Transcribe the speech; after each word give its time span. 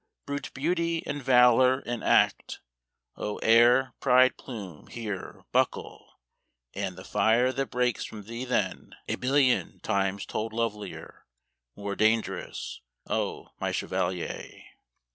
Brute 0.25 0.51
beauty 0.55 1.05
and 1.05 1.21
valour 1.21 1.83
and 1.85 2.03
act, 2.03 2.59
oh, 3.17 3.37
air, 3.43 3.93
pride, 3.99 4.35
plume, 4.35 4.87
here 4.87 5.43
Buckle! 5.51 6.17
AND 6.73 6.95
the 6.97 7.03
fire 7.03 7.51
that 7.53 7.69
breaks 7.69 8.03
from 8.03 8.23
thee 8.23 8.43
then, 8.43 8.95
a 9.07 9.13
billion 9.13 9.79
Times 9.81 10.25
told 10.25 10.53
lovelier, 10.53 11.27
more 11.75 11.95
dangerous, 11.95 12.81
O 13.11 13.49
my 13.59 13.71
chevalier! 13.71 14.63